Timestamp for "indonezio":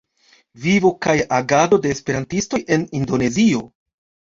3.05-3.67